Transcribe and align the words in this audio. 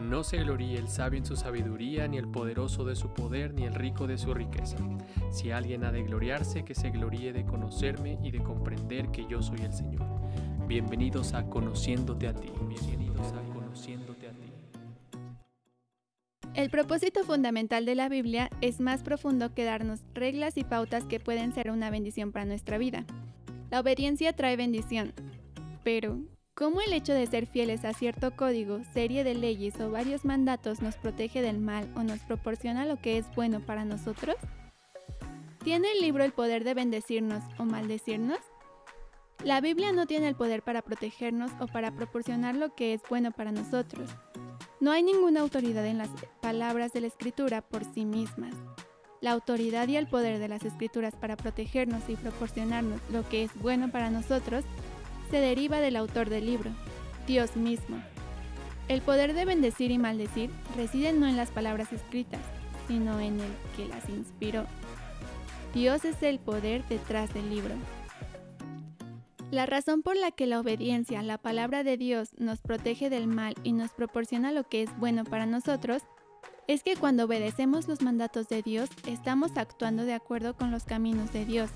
No 0.00 0.22
se 0.22 0.38
gloríe 0.38 0.78
el 0.78 0.88
sabio 0.88 1.18
en 1.18 1.26
su 1.26 1.36
sabiduría, 1.36 2.06
ni 2.06 2.18
el 2.18 2.28
poderoso 2.28 2.84
de 2.84 2.94
su 2.94 3.12
poder, 3.12 3.52
ni 3.52 3.64
el 3.64 3.74
rico 3.74 4.06
de 4.06 4.16
su 4.16 4.32
riqueza. 4.32 4.76
Si 5.30 5.50
alguien 5.50 5.84
ha 5.84 5.90
de 5.90 6.02
gloriarse, 6.02 6.64
que 6.64 6.74
se 6.74 6.90
gloríe 6.90 7.32
de 7.32 7.44
conocerme 7.44 8.18
y 8.22 8.30
de 8.30 8.42
comprender 8.42 9.10
que 9.10 9.26
yo 9.26 9.42
soy 9.42 9.60
el 9.60 9.72
Señor. 9.72 10.06
Bienvenidos 10.66 11.34
a 11.34 11.44
Conociéndote 11.44 12.28
a 12.28 12.32
ti. 12.32 12.48
Bienvenidos 12.68 13.32
a 13.32 13.42
Conociéndote 13.52 14.28
a 14.28 14.30
ti. 14.30 14.52
El 16.54 16.70
propósito 16.70 17.24
fundamental 17.24 17.84
de 17.84 17.94
la 17.94 18.08
Biblia 18.08 18.50
es 18.60 18.80
más 18.80 19.02
profundo 19.02 19.52
que 19.52 19.64
darnos 19.64 20.00
reglas 20.14 20.56
y 20.56 20.64
pautas 20.64 21.04
que 21.04 21.20
pueden 21.20 21.52
ser 21.52 21.70
una 21.70 21.90
bendición 21.90 22.32
para 22.32 22.44
nuestra 22.44 22.78
vida. 22.78 23.04
La 23.70 23.80
obediencia 23.80 24.32
trae 24.32 24.56
bendición, 24.56 25.12
pero 25.84 26.18
¿Cómo 26.58 26.80
el 26.80 26.92
hecho 26.92 27.12
de 27.12 27.24
ser 27.28 27.46
fieles 27.46 27.84
a 27.84 27.92
cierto 27.92 28.34
código, 28.34 28.80
serie 28.92 29.22
de 29.22 29.34
leyes 29.34 29.78
o 29.80 29.92
varios 29.92 30.24
mandatos 30.24 30.82
nos 30.82 30.96
protege 30.96 31.40
del 31.40 31.60
mal 31.60 31.88
o 31.94 32.02
nos 32.02 32.18
proporciona 32.18 32.84
lo 32.84 33.00
que 33.00 33.16
es 33.16 33.32
bueno 33.36 33.60
para 33.60 33.84
nosotros? 33.84 34.34
¿Tiene 35.62 35.92
el 35.92 36.00
libro 36.00 36.24
el 36.24 36.32
poder 36.32 36.64
de 36.64 36.74
bendecirnos 36.74 37.44
o 37.58 37.64
maldecirnos? 37.64 38.40
La 39.44 39.60
Biblia 39.60 39.92
no 39.92 40.06
tiene 40.06 40.26
el 40.26 40.34
poder 40.34 40.64
para 40.64 40.82
protegernos 40.82 41.52
o 41.60 41.68
para 41.68 41.94
proporcionar 41.94 42.56
lo 42.56 42.74
que 42.74 42.92
es 42.92 43.02
bueno 43.08 43.30
para 43.30 43.52
nosotros. 43.52 44.10
No 44.80 44.90
hay 44.90 45.04
ninguna 45.04 45.42
autoridad 45.42 45.86
en 45.86 45.98
las 45.98 46.10
palabras 46.42 46.92
de 46.92 47.02
la 47.02 47.06
Escritura 47.06 47.62
por 47.62 47.84
sí 47.84 48.04
mismas. 48.04 48.54
La 49.20 49.30
autoridad 49.30 49.86
y 49.86 49.96
el 49.96 50.08
poder 50.08 50.40
de 50.40 50.48
las 50.48 50.64
Escrituras 50.64 51.14
para 51.14 51.36
protegernos 51.36 52.08
y 52.08 52.16
proporcionarnos 52.16 53.00
lo 53.12 53.28
que 53.28 53.44
es 53.44 53.54
bueno 53.60 53.92
para 53.92 54.10
nosotros 54.10 54.64
se 55.30 55.38
deriva 55.38 55.80
del 55.80 55.96
autor 55.96 56.30
del 56.30 56.46
libro, 56.46 56.70
Dios 57.26 57.56
mismo. 57.56 58.02
El 58.88 59.02
poder 59.02 59.34
de 59.34 59.44
bendecir 59.44 59.90
y 59.90 59.98
maldecir 59.98 60.50
reside 60.76 61.12
no 61.12 61.26
en 61.26 61.36
las 61.36 61.50
palabras 61.50 61.92
escritas, 61.92 62.40
sino 62.86 63.20
en 63.20 63.38
el 63.40 63.50
que 63.76 63.86
las 63.86 64.08
inspiró. 64.08 64.64
Dios 65.74 66.04
es 66.04 66.22
el 66.22 66.38
poder 66.38 66.82
detrás 66.88 67.32
del 67.34 67.50
libro. 67.50 67.74
La 69.50 69.66
razón 69.66 70.02
por 70.02 70.16
la 70.16 70.30
que 70.30 70.46
la 70.46 70.60
obediencia 70.60 71.20
a 71.20 71.22
la 71.22 71.38
palabra 71.38 71.82
de 71.82 71.96
Dios 71.96 72.30
nos 72.38 72.60
protege 72.60 73.10
del 73.10 73.26
mal 73.26 73.54
y 73.62 73.72
nos 73.72 73.92
proporciona 73.92 74.52
lo 74.52 74.64
que 74.64 74.82
es 74.82 74.98
bueno 74.98 75.24
para 75.24 75.46
nosotros 75.46 76.02
es 76.66 76.82
que 76.82 76.96
cuando 76.96 77.24
obedecemos 77.24 77.88
los 77.88 78.02
mandatos 78.02 78.48
de 78.48 78.62
Dios 78.62 78.90
estamos 79.06 79.56
actuando 79.56 80.04
de 80.04 80.12
acuerdo 80.12 80.54
con 80.54 80.70
los 80.70 80.84
caminos 80.84 81.32
de 81.32 81.46
Dios 81.46 81.70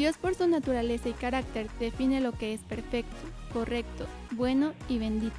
Dios 0.00 0.16
por 0.16 0.34
su 0.34 0.48
naturaleza 0.48 1.10
y 1.10 1.12
carácter 1.12 1.68
define 1.78 2.22
lo 2.22 2.32
que 2.32 2.54
es 2.54 2.62
perfecto, 2.62 3.14
correcto, 3.52 4.06
bueno 4.30 4.72
y 4.88 4.96
bendito. 4.96 5.36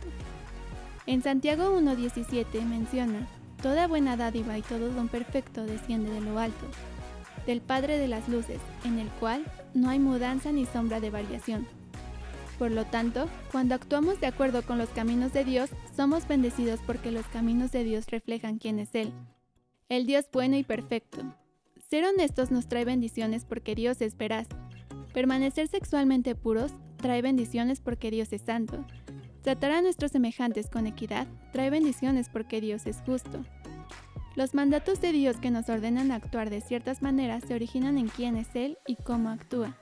En 1.07 1.23
Santiago 1.23 1.75
1.17 1.79 2.61
menciona, 2.63 3.27
Toda 3.63 3.87
buena 3.87 4.17
dádiva 4.17 4.59
y 4.59 4.61
todo 4.61 4.91
don 4.91 5.07
perfecto 5.07 5.65
desciende 5.65 6.11
de 6.11 6.21
lo 6.21 6.37
alto, 6.37 6.67
del 7.47 7.59
Padre 7.59 7.97
de 7.97 8.07
las 8.07 8.29
Luces, 8.29 8.59
en 8.85 8.99
el 8.99 9.07
cual 9.19 9.43
no 9.73 9.89
hay 9.89 9.97
mudanza 9.97 10.51
ni 10.51 10.67
sombra 10.67 10.99
de 10.99 11.09
variación. 11.09 11.65
Por 12.59 12.69
lo 12.69 12.85
tanto, 12.85 13.27
cuando 13.51 13.73
actuamos 13.73 14.21
de 14.21 14.27
acuerdo 14.27 14.61
con 14.61 14.77
los 14.77 14.89
caminos 14.89 15.33
de 15.33 15.43
Dios, 15.43 15.71
somos 15.97 16.27
bendecidos 16.27 16.79
porque 16.85 17.09
los 17.09 17.25
caminos 17.25 17.71
de 17.71 17.83
Dios 17.83 18.05
reflejan 18.11 18.59
quién 18.59 18.77
es 18.77 18.93
Él, 18.93 19.11
el 19.89 20.05
Dios 20.05 20.25
bueno 20.31 20.55
y 20.55 20.63
perfecto, 20.63 21.23
ser 21.91 22.05
honestos 22.05 22.51
nos 22.51 22.69
trae 22.69 22.85
bendiciones 22.85 23.43
porque 23.43 23.75
Dios 23.75 23.99
es 23.99 24.15
veraz. 24.15 24.47
Permanecer 25.13 25.67
sexualmente 25.67 26.35
puros 26.35 26.71
trae 26.95 27.21
bendiciones 27.21 27.81
porque 27.81 28.09
Dios 28.09 28.31
es 28.31 28.43
santo. 28.43 28.85
Tratar 29.41 29.71
a 29.71 29.81
nuestros 29.81 30.11
semejantes 30.11 30.69
con 30.69 30.87
equidad 30.87 31.27
trae 31.51 31.69
bendiciones 31.69 32.29
porque 32.29 32.61
Dios 32.61 32.85
es 32.85 33.01
justo. 33.05 33.43
Los 34.37 34.53
mandatos 34.53 35.01
de 35.01 35.11
Dios 35.11 35.35
que 35.35 35.51
nos 35.51 35.67
ordenan 35.67 36.13
actuar 36.13 36.49
de 36.49 36.61
ciertas 36.61 37.01
maneras 37.01 37.43
se 37.45 37.55
originan 37.55 37.97
en 37.97 38.07
quién 38.07 38.37
es 38.37 38.47
Él 38.53 38.77
y 38.87 38.95
cómo 38.95 39.27
actúa. 39.27 39.77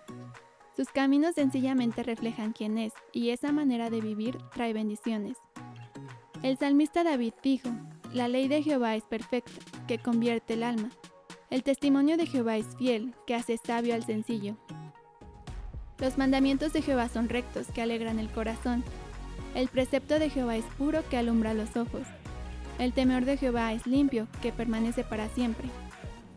Sus 0.76 0.88
caminos 0.88 1.36
sencillamente 1.36 2.02
reflejan 2.02 2.54
quién 2.54 2.80
es, 2.80 2.94
y 3.14 3.30
esa 3.30 3.52
manera 3.52 3.92
de 3.92 4.02
vivir 4.02 4.36
trae 4.56 4.74
bendiciones. 4.74 5.38
El 6.42 6.58
salmista 6.58 7.04
David 7.04 7.34
dijo, 7.44 7.70
La 8.14 8.28
ley 8.28 8.48
de 8.48 8.64
Jehová 8.64 8.96
es 8.96 9.04
perfecta, 9.04 9.52
que 9.88 10.00
convierte 10.00 10.56
el 10.56 10.64
alma. 10.64 10.90
El 11.50 11.64
testimonio 11.64 12.16
de 12.16 12.28
Jehová 12.28 12.58
es 12.58 12.76
fiel, 12.78 13.16
que 13.26 13.34
hace 13.34 13.58
sabio 13.58 13.96
al 13.96 14.04
sencillo. 14.06 14.56
Los 15.98 16.16
mandamientos 16.20 16.74
de 16.74 16.84
Jehová 16.84 17.10
son 17.10 17.28
rectos, 17.28 17.68
que 17.72 17.82
alegran 17.82 18.20
el 18.20 18.30
corazón. 18.30 18.84
El 19.56 19.68
precepto 19.68 20.20
de 20.20 20.30
Jehová 20.30 20.58
es 20.58 20.66
puro, 20.78 21.02
que 21.10 21.18
alumbra 21.18 21.56
los 21.56 21.76
ojos. 21.76 22.04
El 22.78 22.94
temor 22.94 23.26
de 23.26 23.36
Jehová 23.36 23.74
es 23.74 23.88
limpio, 23.88 24.28
que 24.44 24.52
permanece 24.52 25.04
para 25.04 25.28
siempre. 25.30 25.68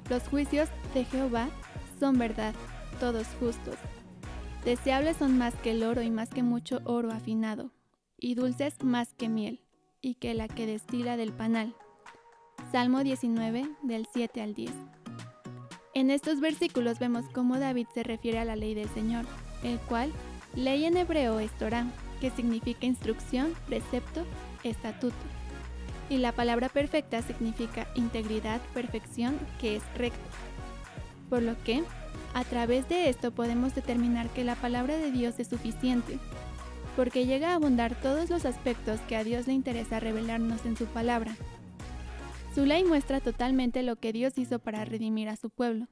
Los 0.09 0.23
juicios 0.29 0.71
de 0.95 1.05
Jehová 1.05 1.51
son 2.01 2.19
verdad, 2.19 2.55
todos 2.99 3.27
justos. 3.39 3.77
Deseables 4.65 5.19
son 5.19 5.37
más 5.37 5.55
que 5.57 5.73
el 5.73 5.83
oro 5.83 6.01
y 6.01 6.11
más 6.11 6.31
que 6.31 6.43
mucho 6.43 6.81
oro 6.85 7.13
afinado, 7.13 7.71
y 8.17 8.35
dulces 8.35 8.83
más 8.83 9.13
que 9.13 9.29
miel, 9.29 9.61
y 10.01 10.15
que 10.15 10.33
la 10.33 10.49
que 10.49 10.67
destila 10.67 11.19
del 11.19 11.33
panal. 11.33 11.77
Salmo 12.71 13.05
19, 13.05 13.69
del 13.83 14.09
7 14.11 14.41
al 14.41 14.55
10. 14.55 14.73
En 15.95 16.11
estos 16.11 16.41
versículos 16.41 16.99
vemos 16.99 17.27
cómo 17.35 17.59
David 17.59 17.87
se 17.93 18.03
refiere 18.03 18.39
a 18.39 18.47
la 18.47 18.57
ley 18.57 18.75
del 18.75 18.89
Señor, 18.89 19.27
el 19.63 19.79
cual, 19.79 20.11
ley 20.55 20.87
en 20.87 20.97
hebreo 20.97 21.39
es 21.39 21.51
Torah, 21.59 21.87
que 22.19 22.31
significa 22.31 22.87
instrucción, 22.87 23.53
precepto, 23.67 24.25
estatuto. 24.65 25.15
Y 26.09 26.17
la 26.17 26.33
palabra 26.33 26.71
perfecta 26.71 27.21
significa 27.21 27.89
integridad, 27.95 28.63
perfección, 28.73 29.39
que 29.61 29.77
es 29.77 29.83
recto. 29.95 30.19
Por 31.29 31.43
lo 31.43 31.63
que, 31.63 31.83
a 32.33 32.45
través 32.45 32.89
de 32.89 33.11
esto 33.11 33.31
podemos 33.31 33.75
determinar 33.75 34.31
que 34.31 34.45
la 34.45 34.55
palabra 34.55 34.97
de 34.97 35.11
Dios 35.11 35.39
es 35.41 35.49
suficiente, 35.49 36.19
porque 36.97 37.27
llega 37.27 37.51
a 37.51 37.57
abundar 37.57 37.95
todos 37.97 38.31
los 38.31 38.47
aspectos 38.47 38.99
que 39.09 39.17
a 39.17 39.25
Dios 39.25 39.47
le 39.47 39.53
interesa 39.53 40.01
revelarnos 40.01 40.65
en 40.65 40.75
su 40.75 40.87
palabra, 40.87 41.37
su 42.55 42.67
ley 42.67 42.85
muestra 42.85 43.21
totalmente 43.21 43.83
lo 43.83 43.97
que 43.97 44.13
Dios 44.13 44.37
hizo 44.37 44.59
para 44.59 44.85
redimir 44.85 45.29
a 45.29 45.37
su 45.37 45.49
pueblo. 45.49 45.89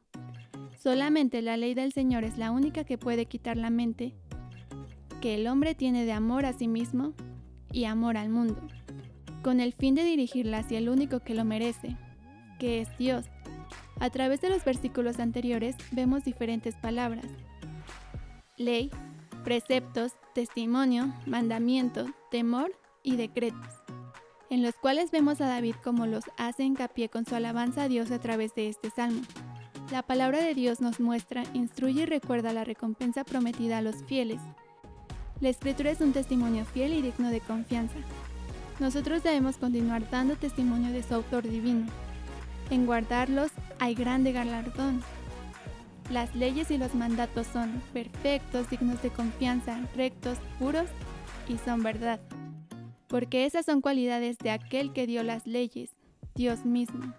Solamente 0.79 1.43
la 1.43 1.57
ley 1.57 1.75
del 1.75 1.93
Señor 1.93 2.25
es 2.25 2.37
la 2.39 2.51
única 2.51 2.85
que 2.85 2.99
puede 2.99 3.27
quitar 3.27 3.57
la 3.57 3.71
mente 3.71 4.15
que 5.21 5.35
el 5.35 5.47
hombre 5.47 5.75
tiene 5.75 6.07
de 6.07 6.13
amor 6.13 6.47
a 6.47 6.55
sí 6.55 6.67
mismo 6.67 7.13
y 7.73 7.85
amor 7.85 8.17
al 8.17 8.31
mundo, 8.31 8.61
con 9.43 9.61
el 9.61 9.75
fin 9.75 9.95
de 9.95 10.03
dirigirla 10.03 10.59
hacia 10.59 10.79
el 10.79 10.89
único 10.89 11.21
que 11.21 11.35
lo 11.35 11.45
merece, 11.45 11.97
que 12.59 12.81
es 12.81 12.89
Dios. 12.97 13.27
A 14.01 14.09
través 14.09 14.41
de 14.41 14.49
los 14.49 14.65
versículos 14.65 15.21
anteriores 15.21 15.77
vemos 15.93 16.25
diferentes 16.25 16.75
palabras. 16.77 17.27
Ley, 18.57 18.91
preceptos, 19.45 20.13
testimonio, 20.35 21.13
mandamiento, 21.27 22.07
temor 22.31 22.73
y 23.03 23.17
decretos 23.17 23.80
en 24.51 24.63
los 24.63 24.75
cuales 24.75 25.13
vemos 25.13 25.41
a 25.41 25.47
David 25.47 25.77
como 25.83 26.07
los 26.07 26.25
hace 26.37 26.65
hincapié 26.65 27.09
con 27.09 27.25
su 27.25 27.37
alabanza 27.37 27.85
a 27.85 27.89
Dios 27.89 28.11
a 28.11 28.19
través 28.19 28.55
de 28.57 28.69
este 28.69 28.91
salmo. 28.91 29.23
La 29.93 30.03
palabra 30.03 30.41
de 30.41 30.55
Dios 30.55 30.81
nos 30.81 30.99
muestra, 31.01 31.45
instruye 31.55 32.03
y 32.03 32.07
recuerda 32.07 32.53
la 32.53 32.65
recompensa 32.65 33.25
prometida 33.25 33.79
a 33.79 33.83
los 33.83 34.03
fieles. 34.05 34.41
La 35.41 35.49
escritura 35.49 35.91
es 35.91 36.01
un 36.01 36.13
testimonio 36.13 36.65
fiel 36.65 36.93
y 36.93 37.01
digno 37.01 37.31
de 37.31 37.41
confianza. 37.41 37.97
Nosotros 38.81 39.23
debemos 39.23 39.57
continuar 39.57 40.09
dando 40.11 40.37
testimonio 40.37 40.93
de 40.93 41.03
su 41.03 41.15
autor 41.15 41.49
divino. 41.49 41.87
En 42.71 42.87
guardarlos 42.87 43.53
hay 43.79 43.95
grande 43.95 44.33
galardón. 44.33 45.03
Las 46.11 46.35
leyes 46.35 46.73
y 46.73 46.79
los 46.79 46.95
mandatos 46.95 47.47
son 47.47 47.81
perfectos, 47.93 48.69
dignos 48.69 49.01
de 49.01 49.11
confianza, 49.11 49.79
rectos, 49.95 50.39
puros 50.59 50.89
y 51.49 51.57
son 51.59 51.83
verdad 51.83 52.21
porque 53.11 53.45
esas 53.45 53.67
son 53.67 53.81
cualidades 53.81 54.39
de 54.39 54.53
aquel 54.53 54.93
que 54.93 55.07
dio 55.07 55.25
las 55.25 55.45
leyes, 55.47 55.91
Dios 56.37 56.65
mismo. 56.65 57.13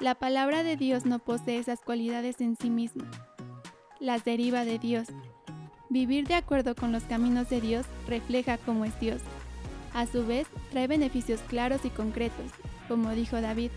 La 0.00 0.14
palabra 0.14 0.62
de 0.62 0.76
Dios 0.76 1.04
no 1.04 1.18
posee 1.18 1.58
esas 1.58 1.80
cualidades 1.82 2.40
en 2.40 2.56
sí 2.56 2.70
misma, 2.70 3.04
las 4.00 4.24
deriva 4.24 4.64
de 4.64 4.78
Dios. 4.78 5.08
Vivir 5.90 6.26
de 6.26 6.34
acuerdo 6.34 6.74
con 6.74 6.90
los 6.90 7.04
caminos 7.04 7.50
de 7.50 7.60
Dios 7.60 7.86
refleja 8.08 8.56
cómo 8.56 8.86
es 8.86 8.98
Dios. 8.98 9.20
A 9.92 10.06
su 10.06 10.26
vez, 10.26 10.48
trae 10.70 10.88
beneficios 10.88 11.40
claros 11.42 11.84
y 11.84 11.90
concretos, 11.90 12.50
como 12.88 13.10
dijo 13.10 13.40
David. 13.40 13.70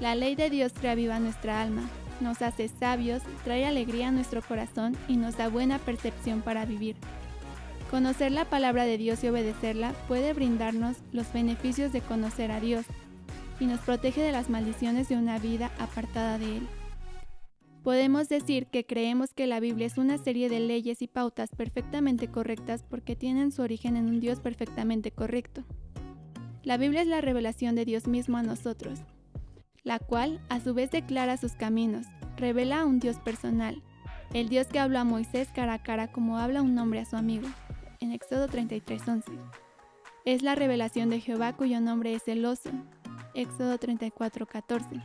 La 0.00 0.14
ley 0.14 0.36
de 0.36 0.50
Dios 0.50 0.72
reaviva 0.80 1.18
nuestra 1.18 1.62
alma, 1.62 1.88
nos 2.20 2.42
hace 2.42 2.68
sabios, 2.68 3.22
trae 3.42 3.66
alegría 3.66 4.08
a 4.08 4.12
nuestro 4.12 4.42
corazón 4.42 4.96
y 5.08 5.16
nos 5.16 5.36
da 5.36 5.48
buena 5.48 5.78
percepción 5.78 6.42
para 6.42 6.66
vivir. 6.66 6.94
Conocer 7.90 8.32
la 8.32 8.44
palabra 8.44 8.84
de 8.84 8.98
Dios 8.98 9.24
y 9.24 9.28
obedecerla 9.28 9.92
puede 10.08 10.34
brindarnos 10.34 10.98
los 11.12 11.32
beneficios 11.32 11.90
de 11.90 12.02
conocer 12.02 12.50
a 12.50 12.60
Dios 12.60 12.84
y 13.60 13.64
nos 13.64 13.80
protege 13.80 14.20
de 14.20 14.30
las 14.30 14.50
maldiciones 14.50 15.08
de 15.08 15.16
una 15.16 15.38
vida 15.38 15.70
apartada 15.78 16.36
de 16.36 16.58
Él. 16.58 16.68
Podemos 17.82 18.28
decir 18.28 18.66
que 18.66 18.84
creemos 18.84 19.32
que 19.32 19.46
la 19.46 19.58
Biblia 19.58 19.86
es 19.86 19.96
una 19.96 20.18
serie 20.18 20.50
de 20.50 20.60
leyes 20.60 21.00
y 21.00 21.06
pautas 21.06 21.48
perfectamente 21.56 22.28
correctas 22.28 22.82
porque 22.82 23.16
tienen 23.16 23.52
su 23.52 23.62
origen 23.62 23.96
en 23.96 24.06
un 24.06 24.20
Dios 24.20 24.40
perfectamente 24.40 25.10
correcto. 25.10 25.64
La 26.64 26.76
Biblia 26.76 27.00
es 27.00 27.08
la 27.08 27.22
revelación 27.22 27.74
de 27.74 27.86
Dios 27.86 28.06
mismo 28.06 28.36
a 28.36 28.42
nosotros, 28.42 29.00
la 29.82 29.98
cual 29.98 30.40
a 30.50 30.60
su 30.60 30.74
vez 30.74 30.90
declara 30.90 31.38
sus 31.38 31.52
caminos, 31.52 32.04
revela 32.36 32.82
a 32.82 32.84
un 32.84 33.00
Dios 33.00 33.18
personal, 33.18 33.82
el 34.34 34.50
Dios 34.50 34.66
que 34.66 34.78
habla 34.78 35.00
a 35.00 35.04
Moisés 35.04 35.48
cara 35.54 35.72
a 35.72 35.82
cara 35.82 36.12
como 36.12 36.36
habla 36.36 36.60
un 36.60 36.76
hombre 36.76 37.00
a 37.00 37.06
su 37.06 37.16
amigo, 37.16 37.48
en 38.00 38.12
Éxodo 38.12 38.48
33:11. 38.48 39.24
Es 40.24 40.42
la 40.42 40.54
revelación 40.54 41.10
de 41.10 41.20
Jehová 41.20 41.54
cuyo 41.56 41.80
nombre 41.80 42.14
es 42.14 42.24
celoso, 42.24 42.70
Éxodo 43.34 43.78
34:14. 43.78 45.02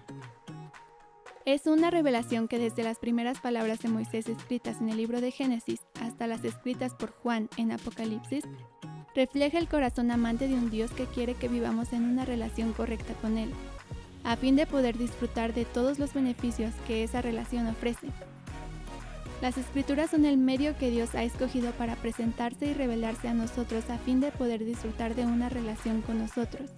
Es 1.45 1.67
una 1.67 1.91
revelación 1.91 2.47
que 2.47 2.57
desde 2.57 2.83
las 2.83 2.99
primeras 2.99 3.39
palabras 3.41 3.79
de 3.79 3.89
Moisés 3.89 4.29
escritas 4.29 4.79
en 4.79 4.89
el 4.89 4.97
libro 4.97 5.19
de 5.19 5.31
Génesis 5.31 5.81
hasta 5.99 6.25
las 6.25 6.45
escritas 6.45 6.93
por 6.93 7.11
Juan 7.11 7.49
en 7.57 7.73
Apocalipsis, 7.73 8.45
refleja 9.13 9.57
el 9.57 9.67
corazón 9.67 10.09
amante 10.11 10.47
de 10.47 10.53
un 10.53 10.69
Dios 10.69 10.91
que 10.91 11.05
quiere 11.05 11.35
que 11.35 11.49
vivamos 11.49 11.91
en 11.91 12.03
una 12.03 12.23
relación 12.23 12.71
correcta 12.71 13.13
con 13.15 13.37
Él, 13.37 13.51
a 14.23 14.37
fin 14.37 14.55
de 14.55 14.65
poder 14.65 14.97
disfrutar 14.97 15.53
de 15.53 15.65
todos 15.65 15.99
los 15.99 16.13
beneficios 16.13 16.73
que 16.87 17.03
esa 17.03 17.21
relación 17.21 17.67
ofrece. 17.67 18.07
Las 19.43 19.57
escrituras 19.57 20.11
son 20.11 20.23
el 20.23 20.37
medio 20.37 20.77
que 20.77 20.89
Dios 20.89 21.15
ha 21.15 21.23
escogido 21.23 21.73
para 21.73 21.97
presentarse 21.97 22.67
y 22.67 22.73
revelarse 22.73 23.27
a 23.27 23.33
nosotros 23.33 23.89
a 23.89 23.97
fin 23.97 24.21
de 24.21 24.31
poder 24.31 24.63
disfrutar 24.63 25.15
de 25.15 25.25
una 25.25 25.49
relación 25.49 26.01
con 26.01 26.17
nosotros. 26.19 26.69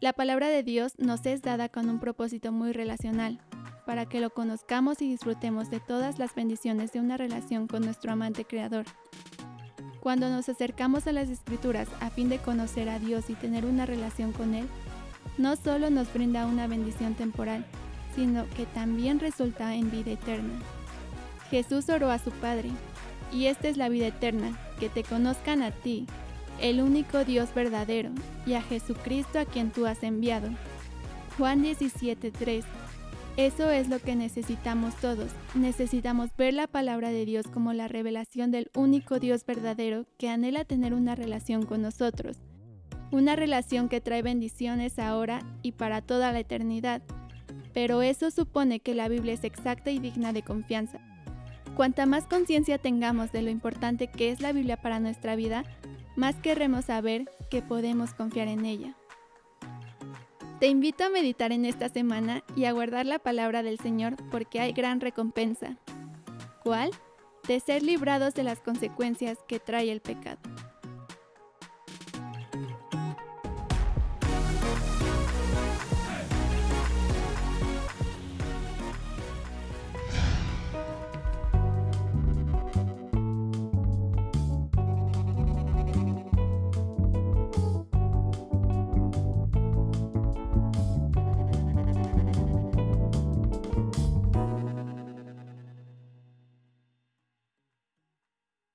La 0.00 0.12
palabra 0.12 0.48
de 0.48 0.62
Dios 0.62 0.92
nos 0.98 1.24
es 1.24 1.40
dada 1.40 1.70
con 1.70 1.88
un 1.88 1.98
propósito 1.98 2.52
muy 2.52 2.72
relacional, 2.72 3.40
para 3.86 4.04
que 4.04 4.20
lo 4.20 4.28
conozcamos 4.28 5.00
y 5.00 5.08
disfrutemos 5.08 5.70
de 5.70 5.80
todas 5.80 6.18
las 6.18 6.34
bendiciones 6.34 6.92
de 6.92 7.00
una 7.00 7.16
relación 7.16 7.68
con 7.68 7.84
nuestro 7.86 8.12
amante 8.12 8.44
Creador. 8.44 8.84
Cuando 10.00 10.28
nos 10.28 10.50
acercamos 10.50 11.06
a 11.06 11.12
las 11.12 11.30
escrituras 11.30 11.88
a 12.00 12.10
fin 12.10 12.28
de 12.28 12.36
conocer 12.36 12.90
a 12.90 12.98
Dios 12.98 13.30
y 13.30 13.34
tener 13.34 13.64
una 13.64 13.86
relación 13.86 14.32
con 14.32 14.52
Él, 14.52 14.68
no 15.38 15.56
solo 15.56 15.88
nos 15.88 16.12
brinda 16.12 16.44
una 16.44 16.66
bendición 16.66 17.14
temporal, 17.14 17.64
sino 18.14 18.46
que 18.50 18.66
también 18.66 19.20
resulta 19.20 19.74
en 19.74 19.90
vida 19.90 20.10
eterna. 20.10 20.60
Jesús 21.50 21.88
oró 21.88 22.10
a 22.10 22.18
su 22.18 22.30
Padre, 22.30 22.70
y 23.32 23.46
esta 23.46 23.68
es 23.68 23.76
la 23.76 23.88
vida 23.88 24.08
eterna, 24.08 24.58
que 24.80 24.88
te 24.88 25.02
conozcan 25.02 25.62
a 25.62 25.70
ti, 25.70 26.06
el 26.60 26.80
único 26.80 27.24
Dios 27.24 27.54
verdadero, 27.54 28.10
y 28.46 28.54
a 28.54 28.62
Jesucristo 28.62 29.38
a 29.38 29.44
quien 29.44 29.70
tú 29.70 29.86
has 29.86 30.02
enviado. 30.02 30.48
Juan 31.38 31.62
17:3 31.62 32.64
Eso 33.36 33.70
es 33.70 33.88
lo 33.88 33.98
que 33.98 34.16
necesitamos 34.16 34.94
todos. 34.96 35.30
Necesitamos 35.54 36.30
ver 36.36 36.54
la 36.54 36.66
palabra 36.66 37.10
de 37.10 37.26
Dios 37.26 37.46
como 37.46 37.74
la 37.74 37.88
revelación 37.88 38.50
del 38.50 38.70
único 38.74 39.18
Dios 39.18 39.44
verdadero 39.44 40.06
que 40.16 40.30
anhela 40.30 40.64
tener 40.64 40.94
una 40.94 41.14
relación 41.14 41.66
con 41.66 41.82
nosotros. 41.82 42.38
Una 43.12 43.36
relación 43.36 43.90
que 43.90 44.00
trae 44.00 44.22
bendiciones 44.22 44.98
ahora 44.98 45.42
y 45.62 45.72
para 45.72 46.00
toda 46.00 46.32
la 46.32 46.40
eternidad. 46.40 47.02
Pero 47.74 48.00
eso 48.00 48.30
supone 48.30 48.80
que 48.80 48.94
la 48.94 49.08
Biblia 49.08 49.34
es 49.34 49.44
exacta 49.44 49.90
y 49.90 49.98
digna 49.98 50.32
de 50.32 50.42
confianza. 50.42 50.98
Cuanta 51.76 52.06
más 52.06 52.26
conciencia 52.26 52.78
tengamos 52.78 53.32
de 53.32 53.42
lo 53.42 53.50
importante 53.50 54.06
que 54.06 54.30
es 54.30 54.40
la 54.40 54.52
Biblia 54.52 54.78
para 54.78 54.98
nuestra 54.98 55.36
vida, 55.36 55.62
más 56.16 56.34
querremos 56.36 56.86
saber 56.86 57.30
que 57.50 57.60
podemos 57.60 58.14
confiar 58.14 58.48
en 58.48 58.64
ella. 58.64 58.94
Te 60.58 60.68
invito 60.68 61.04
a 61.04 61.10
meditar 61.10 61.52
en 61.52 61.66
esta 61.66 61.90
semana 61.90 62.42
y 62.56 62.64
a 62.64 62.72
guardar 62.72 63.04
la 63.04 63.18
palabra 63.18 63.62
del 63.62 63.78
Señor 63.78 64.16
porque 64.30 64.58
hay 64.58 64.72
gran 64.72 65.02
recompensa. 65.02 65.76
¿Cuál? 66.64 66.90
De 67.46 67.60
ser 67.60 67.82
librados 67.82 68.32
de 68.32 68.42
las 68.42 68.60
consecuencias 68.60 69.36
que 69.46 69.60
trae 69.60 69.92
el 69.92 70.00
pecado. 70.00 70.38